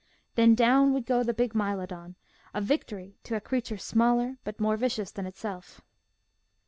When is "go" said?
1.05-1.21